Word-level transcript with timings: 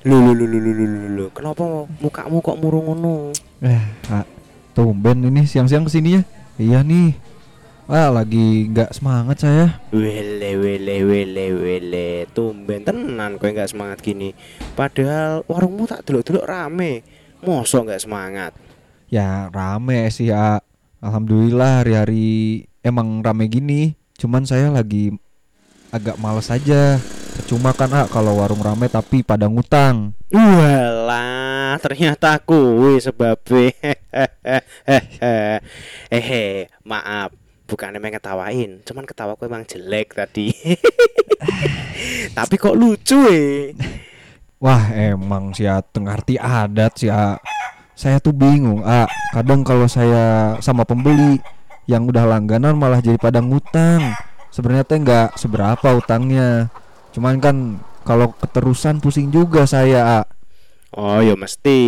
Lu 0.00 0.16
lu 0.16 0.32
lu 0.32 0.48
lu 0.48 0.58
lu 0.64 0.72
lu 0.72 0.84
lu, 0.88 1.08
lu. 1.12 1.26
Kenapa 1.36 1.84
mukamu 2.00 2.40
kok 2.40 2.56
murung 2.56 2.88
ngono? 2.88 3.36
Eh, 3.60 3.84
Kak, 4.08 4.24
tumben 4.72 5.20
ini 5.28 5.44
siang-siang 5.44 5.84
ke 5.84 5.92
sini 5.92 6.16
ya. 6.16 6.22
Iya 6.56 6.80
nih. 6.80 7.12
Wah, 7.84 8.08
lagi 8.08 8.72
nggak 8.72 8.96
semangat 8.96 9.44
saya. 9.44 9.76
Wele 9.92 10.56
wele 10.56 11.04
wele 11.04 11.46
wele. 11.52 12.24
Tumben 12.32 12.80
tenan 12.80 13.36
kowe 13.36 13.52
nggak 13.52 13.68
semangat 13.68 14.00
gini. 14.00 14.32
Padahal 14.72 15.44
warungmu 15.44 15.84
tak 15.84 16.08
delok-delok 16.08 16.48
rame. 16.48 17.04
Mosok 17.44 17.92
nggak 17.92 18.00
semangat? 18.00 18.56
Ya 19.12 19.52
rame 19.52 20.08
sih 20.08 20.32
ya. 20.32 20.64
Alhamdulillah 21.04 21.84
hari-hari 21.84 22.64
emang 22.80 23.20
rame 23.20 23.52
gini. 23.52 24.00
Cuman 24.16 24.48
saya 24.48 24.72
lagi 24.72 25.12
agak 25.92 26.16
males 26.16 26.48
aja. 26.48 26.96
Percuma 27.50 27.74
kan 27.74 27.90
ah 27.90 28.06
kalau 28.06 28.38
warung 28.38 28.62
rame 28.62 28.86
tapi 28.86 29.26
pada 29.26 29.50
ngutang. 29.50 30.14
Walah, 30.30 31.74
ternyata 31.82 32.38
kuwi 32.38 33.02
sebabnya. 33.02 33.74
Hehe, 36.14 36.70
maaf. 36.86 37.34
Bukan 37.66 37.98
emang 37.98 38.14
ketawain, 38.14 38.86
cuman 38.86 39.02
ketawaku 39.02 39.50
emang 39.50 39.66
jelek 39.66 40.14
tadi. 40.14 40.54
Tapi 42.38 42.54
kok 42.54 42.78
lucu 42.78 43.18
eh. 43.26 43.74
Wah 44.62 44.86
emang 44.94 45.50
sih 45.50 45.66
tengarti 45.90 46.38
adat 46.38 47.02
sih 47.02 47.10
ya. 47.10 47.34
Saya 47.98 48.22
tuh 48.22 48.30
bingung 48.30 48.86
ah 48.86 49.10
kadang 49.34 49.66
kalau 49.66 49.90
saya 49.90 50.54
sama 50.62 50.86
pembeli 50.86 51.42
yang 51.90 52.06
udah 52.06 52.30
langganan 52.30 52.78
malah 52.78 53.02
jadi 53.02 53.18
pada 53.18 53.42
ngutang. 53.42 54.14
Sebenarnya 54.54 54.86
teh 54.86 55.02
nggak 55.02 55.34
seberapa 55.34 55.98
utangnya. 55.98 56.70
Cuman 57.10 57.42
kan 57.42 57.82
kalau 58.06 58.32
keterusan 58.38 59.02
pusing 59.02 59.30
juga 59.34 59.66
saya. 59.66 60.24
Oh 60.90 61.22
ya 61.22 61.38
mesti, 61.38 61.78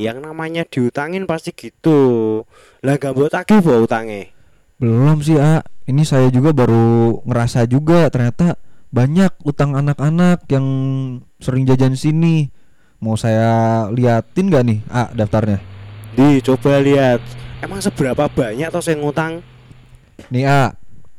yang 0.00 0.24
namanya 0.24 0.64
diutangin 0.64 1.28
pasti 1.28 1.52
gitu. 1.52 2.40
Lah 2.80 2.96
gak 2.96 3.12
mbok 3.12 3.28
tagih 3.28 3.60
po 3.60 3.84
utange. 3.84 4.32
Belum 4.80 5.20
sih 5.20 5.36
ah. 5.36 5.60
Ini 5.86 6.02
saya 6.02 6.32
juga 6.34 6.50
baru 6.50 7.22
ngerasa 7.22 7.62
juga 7.70 8.10
ternyata 8.10 8.58
banyak 8.90 9.30
utang 9.46 9.78
anak-anak 9.78 10.48
yang 10.50 10.66
sering 11.38 11.62
jajan 11.68 11.94
sini. 11.94 12.50
Mau 12.98 13.14
saya 13.14 13.86
liatin 13.92 14.48
gak 14.48 14.64
nih 14.64 14.80
ah 14.88 15.12
daftarnya? 15.12 15.60
Di 16.16 16.40
coba 16.40 16.80
lihat. 16.80 17.20
Emang 17.60 17.84
seberapa 17.84 18.24
banyak 18.26 18.72
toh 18.72 18.80
saya 18.80 18.96
ngutang? 18.96 19.44
Nih 20.32 20.48
A 20.48 20.72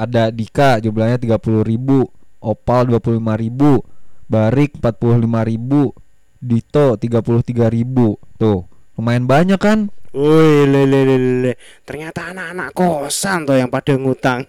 Ada 0.00 0.32
Dika 0.32 0.80
jumlahnya 0.80 1.20
30 1.20 1.38
ribu 1.60 2.08
Opal 2.42 2.90
25 2.90 3.18
ribu 3.38 3.82
Barik 4.28 4.78
45 4.80 5.50
ribu 5.50 5.94
Dito 6.38 6.94
33 6.94 7.70
ribu 7.70 8.18
Tuh 8.38 8.66
lumayan 8.98 9.30
banyak 9.30 9.60
kan 9.62 9.90
Woi, 10.08 10.64
le 10.64 10.88
le 10.88 11.04
le 11.04 11.16
le, 11.20 11.32
le. 11.44 11.52
Ternyata 11.84 12.32
anak-anak 12.32 12.72
kosan 12.72 13.44
toh 13.44 13.52
yang 13.52 13.68
pada 13.68 13.92
ngutang. 13.92 14.40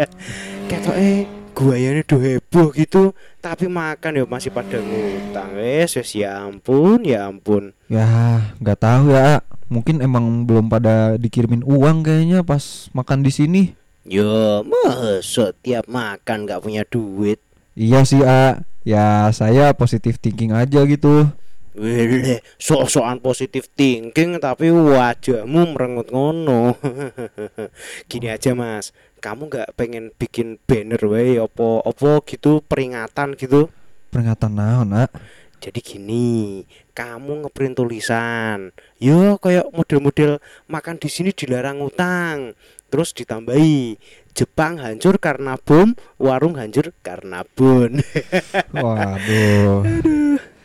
Ketok 0.68 0.96
eh 1.00 1.24
guayane 1.56 2.04
do 2.04 2.20
heboh 2.20 2.68
gitu, 2.76 3.16
tapi 3.40 3.64
makan 3.64 4.20
ya 4.20 4.24
masih 4.28 4.52
pada 4.52 4.76
ngutang. 4.76 5.56
Wes, 5.56 5.96
wes 5.96 6.12
ya 6.12 6.44
ampun, 6.44 7.00
ya 7.08 7.32
ampun. 7.32 7.72
Ya 7.88 8.44
nggak 8.60 8.76
tahu 8.76 9.16
ya. 9.16 9.40
Mungkin 9.72 10.04
emang 10.04 10.44
belum 10.44 10.68
pada 10.68 11.16
dikirimin 11.16 11.64
uang 11.64 12.04
kayaknya 12.04 12.44
pas 12.44 12.92
makan 12.92 13.24
di 13.24 13.32
sini 13.32 13.62
Yo, 14.10 14.66
masa 14.66 15.54
tiap 15.62 15.86
makan 15.86 16.42
gak 16.42 16.66
punya 16.66 16.82
duit. 16.82 17.38
Iya 17.78 18.02
sih 18.02 18.26
A 18.26 18.66
Ya 18.82 19.30
saya 19.30 19.70
positif 19.70 20.18
thinking 20.18 20.50
aja 20.50 20.82
gitu 20.82 21.30
Wele, 21.78 22.42
sok-sokan 22.58 23.22
positif 23.22 23.70
thinking 23.70 24.42
tapi 24.42 24.74
wajahmu 24.74 25.70
merengut 25.70 26.10
ngono. 26.10 26.74
Gini 28.10 28.26
aja 28.34 28.50
mas, 28.58 28.90
kamu 29.22 29.46
nggak 29.46 29.78
pengen 29.78 30.10
bikin 30.18 30.58
banner 30.66 30.98
wae 31.06 31.38
opo 31.38 31.78
opo 31.78 32.18
gitu 32.26 32.66
peringatan 32.66 33.38
gitu? 33.38 33.70
Peringatan 34.10 34.58
naon 34.58 34.90
A 34.90 35.06
Jadi 35.62 35.78
gini, 35.84 36.66
kamu 36.96 37.46
ngeprint 37.46 37.78
tulisan. 37.78 38.74
Yo 38.98 39.38
kayak 39.38 39.70
model-model 39.70 40.42
makan 40.66 40.96
di 40.98 41.06
sini 41.06 41.30
dilarang 41.30 41.84
utang. 41.84 42.58
Terus 42.90 43.14
ditambahi 43.14 43.96
Jepang 44.34 44.82
hancur 44.82 45.22
karena 45.22 45.54
bom, 45.58 45.94
warung 46.18 46.58
hancur 46.58 46.90
karena 47.06 47.46
bun. 47.54 48.02
Waduh 48.74 49.86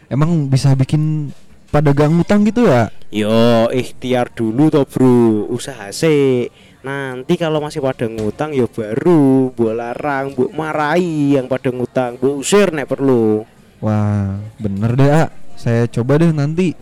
Emang 0.09 0.49
bisa 0.49 0.73
bikin 0.77 1.33
pada 1.73 1.91
gang 1.91 2.13
utang 2.21 2.45
gitu 2.45 2.69
ya 2.69 2.93
Yo 3.09 3.67
ikhtiar 3.71 4.27
dulu 4.33 4.67
toh 4.67 4.83
bro, 4.83 5.47
usaha 5.47 5.87
sih. 5.95 6.51
Nanti 6.83 7.39
kalau 7.39 7.63
masih 7.63 7.79
pada 7.79 8.05
ngutang 8.05 8.51
ya 8.51 8.67
baru 8.67 9.49
mbok 9.55 9.73
larang, 9.73 10.35
mbok 10.35 10.51
marahi 10.51 11.39
yang 11.39 11.47
pada 11.47 11.71
ngutang, 11.71 12.19
mbok 12.19 12.43
usir 12.43 12.75
nek 12.75 12.91
perlu. 12.91 13.47
Wah, 13.79 14.35
bener 14.59 14.91
deh, 14.99 15.09
A. 15.09 15.25
Saya 15.55 15.87
coba 15.87 16.19
deh 16.19 16.35
nanti. 16.35 16.75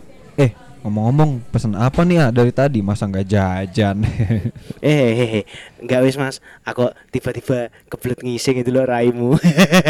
Eh, 0.84 0.92
ngomong-ngomong, 0.92 1.40
pesen 1.48 1.72
apa 1.80 2.04
nih, 2.04 2.20
A, 2.20 2.26
dari 2.28 2.52
tadi? 2.52 2.84
Masa 2.84 3.08
nggak 3.08 3.24
jajan? 3.24 4.04
Eh, 4.84 5.16
hehehe, 5.16 5.40
enggak 5.80 6.04
wis 6.04 6.20
Mas, 6.20 6.44
aku 6.60 6.92
tiba-tiba 7.08 7.72
kebelet 7.88 8.20
ngising 8.20 8.60
itu 8.60 8.68
loh 8.68 8.84
raimu. 8.84 9.32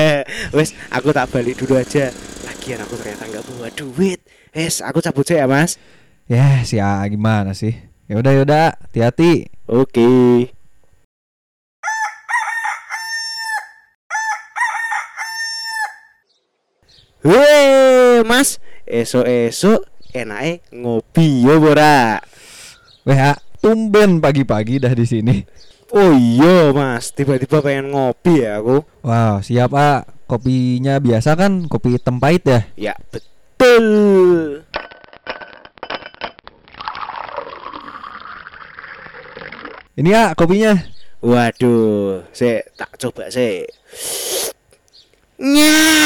wis, 0.54 0.70
aku 0.94 1.10
tak 1.10 1.34
balik 1.34 1.58
dulu 1.58 1.74
aja. 1.74 2.14
Lagian 2.46 2.78
aku 2.78 2.94
ternyata 2.94 3.26
nggak 3.26 3.42
bawa 3.42 3.74
duit. 3.74 4.22
Wes, 4.54 4.78
aku 4.86 5.02
cabut 5.02 5.26
sih 5.26 5.34
ya 5.34 5.50
Mas. 5.50 5.82
ya, 6.30 6.62
si 6.62 6.78
A 6.78 7.02
gimana 7.10 7.58
sih? 7.58 7.74
Ya 8.06 8.14
udah, 8.22 8.30
yaudah, 8.30 8.78
hati-hati. 8.78 9.50
Oke. 9.66 10.06
Weh, 17.26 18.22
Mas, 18.22 18.62
esok-esok 18.86 19.93
enake 20.14 20.62
ngopi 20.70 21.42
yo 21.42 21.58
ora. 21.58 22.22
Weh, 23.04 23.18
A, 23.18 23.36
tumben 23.58 24.22
pagi-pagi 24.22 24.78
dah 24.80 24.94
di 24.94 25.04
sini. 25.04 25.36
Oh 25.92 26.14
iya, 26.14 26.72
Mas, 26.72 27.12
tiba-tiba 27.12 27.60
pengen 27.60 27.92
ngopi 27.92 28.46
ya 28.46 28.62
aku. 28.62 28.80
Wow, 29.04 29.42
siap, 29.44 29.74
A. 29.76 30.06
Kopinya 30.24 30.96
biasa 31.02 31.36
kan? 31.36 31.68
Kopi 31.68 32.00
hitam 32.00 32.16
pahit 32.16 32.48
ya? 32.48 32.60
Ya, 32.78 32.94
betul. 33.12 33.86
Ini 39.94 40.10
A, 40.16 40.32
kopinya. 40.32 40.72
Waduh, 41.20 42.24
saya 42.32 42.64
tak 42.78 42.96
coba 42.96 43.28
sih. 43.28 43.68
Nyah. 45.36 46.03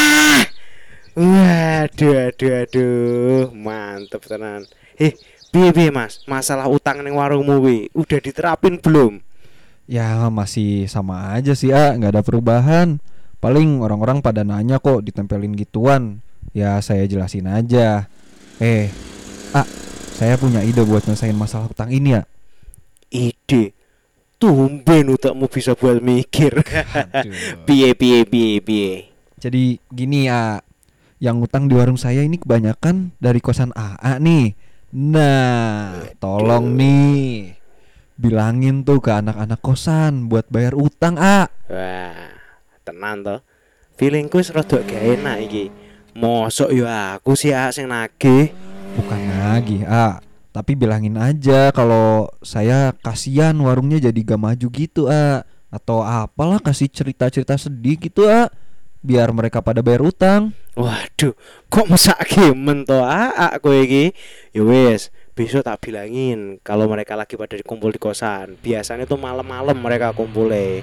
Waduh, 1.89 2.29
aduh, 2.29 2.53
aduh, 2.53 3.45
mantep 3.57 4.21
tenan. 4.29 4.69
Eh, 5.01 5.17
piye 5.49 5.73
piye 5.73 5.89
Mas? 5.89 6.21
Masalah 6.29 6.69
utang 6.69 7.01
ning 7.01 7.17
warungmu 7.17 7.65
wi 7.65 7.89
udah 7.97 8.21
diterapin 8.21 8.77
belum? 8.77 9.25
Ya, 9.89 10.29
masih 10.29 10.85
sama 10.85 11.33
aja 11.33 11.57
sih, 11.57 11.73
A. 11.73 11.97
nggak 11.97 12.13
ada 12.13 12.21
perubahan. 12.21 13.01
Paling 13.41 13.81
orang-orang 13.81 14.21
pada 14.21 14.45
nanya 14.45 14.77
kok 14.77 15.01
ditempelin 15.01 15.57
gituan. 15.57 16.21
Ya, 16.53 16.77
saya 16.85 17.09
jelasin 17.09 17.49
aja. 17.49 18.05
Eh, 18.61 18.93
A, 19.57 19.65
saya 20.13 20.37
punya 20.37 20.61
ide 20.61 20.85
buat 20.85 21.09
nyelesain 21.09 21.33
masalah 21.33 21.73
utang 21.73 21.89
ini 21.89 22.21
ya. 22.21 22.29
Ide. 23.09 23.73
Tumben 24.37 25.09
utakmu 25.09 25.49
bisa 25.49 25.73
buat 25.73 26.05
mikir. 26.05 26.53
piye 27.67 27.97
piye 27.97 28.29
piye 28.29 28.61
piye. 28.61 29.09
Jadi 29.41 29.81
gini 29.89 30.29
ya, 30.29 30.61
yang 31.19 31.43
utang 31.43 31.67
di 31.67 31.75
warung 31.75 31.99
saya 31.99 32.23
ini 32.23 32.39
kebanyakan 32.39 33.15
dari 33.19 33.43
kosan 33.43 33.75
AA 33.75 34.23
nih. 34.23 34.55
Nah, 34.95 36.09
tolong 36.17 36.73
nih 36.79 37.59
bilangin 38.19 38.83
tuh 38.83 38.99
ke 38.99 39.15
anak-anak 39.15 39.63
kosan 39.63 40.27
buat 40.27 40.51
bayar 40.51 40.75
utang 40.75 41.15
A. 41.19 41.47
Wah, 41.71 42.35
tenan 42.83 43.23
toh. 43.23 43.41
Feelingku 43.99 44.43
wis 44.43 44.51
rada 44.51 44.79
gak 44.83 45.03
enak 45.19 45.39
iki. 45.47 45.65
Mosok 46.19 46.71
yo 46.75 46.87
aku 46.87 47.39
sih 47.39 47.55
ah 47.55 47.71
sing 47.71 47.91
nagih. 47.91 48.51
Bukan 48.99 49.21
lagi 49.39 49.87
A, 49.87 50.19
tapi 50.51 50.75
bilangin 50.75 51.15
aja 51.15 51.71
kalau 51.71 52.27
saya 52.43 52.91
kasihan 52.99 53.55
warungnya 53.59 54.11
jadi 54.11 54.19
gak 54.23 54.41
maju 54.43 54.67
gitu 54.71 55.07
A. 55.11 55.47
Atau 55.69 56.01
apalah 56.01 56.59
kasih 56.59 56.91
cerita-cerita 56.91 57.55
sedih 57.55 57.99
gitu 57.99 58.27
A. 58.27 58.51
Biar 58.99 59.31
mereka 59.31 59.63
pada 59.63 59.79
bayar 59.79 60.03
utang. 60.03 60.53
Waduh, 60.75 61.35
kok 61.71 61.87
mesake 61.87 62.55
men 62.55 62.87
to 62.87 62.99
ah 62.99 63.55
kowe 63.59 63.75
iki? 63.75 64.15
Ya 64.55 64.63
wis, 64.63 65.15
besok 65.39 65.67
tak 65.67 65.83
bilangin 65.83 66.59
kalau 66.67 66.91
mereka 66.91 67.15
lagi 67.15 67.39
pada 67.39 67.55
kumpul 67.63 67.95
di 67.95 67.99
kosan. 68.03 68.59
Biasanya 68.59 69.07
tuh 69.07 69.19
malam-malam 69.19 69.79
mereka 69.79 70.11
kumpulnya 70.11 70.83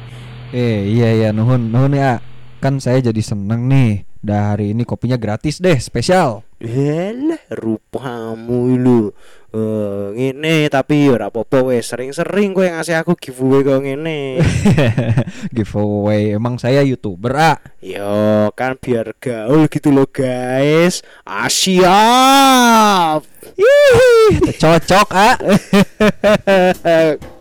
Eh 0.55 0.87
iya 0.95 1.11
iya 1.11 1.29
nuhun 1.35 1.67
nuhun 1.71 1.95
ya. 1.95 2.23
Kan 2.63 2.79
saya 2.79 3.03
jadi 3.03 3.19
seneng 3.19 3.67
nih. 3.67 4.07
Dah 4.25 4.55
hari 4.57 4.73
ini 4.73 4.87
kopinya 4.87 5.19
gratis 5.21 5.61
deh 5.61 5.77
spesial. 5.77 6.41
Yalah 6.57 7.43
rupamu 7.53 8.73
lu 8.73 9.13
Eh, 9.55 10.05
ngene 10.11 10.67
tapi 10.67 11.07
ora 11.07 11.31
apa-apa 11.31 11.71
wes 11.71 11.87
sering-sering 11.87 12.51
kowe 12.51 12.67
ngasih 12.67 12.99
aku 12.99 13.15
giveaway 13.15 13.63
kok 13.63 13.87
ngene. 13.87 14.43
Giveaway 15.55 16.35
Emang 16.35 16.59
saya 16.59 16.83
youtuber 16.83 17.31
ah 17.39 17.55
Yo 17.79 18.51
kan 18.51 18.75
biar 18.75 19.15
gaul 19.15 19.71
gitu 19.71 19.95
loh 19.95 20.11
guys. 20.11 21.07
Ah 21.23 21.47
siap. 21.47 23.23
Cocok 24.59 25.09
ah 25.15 25.39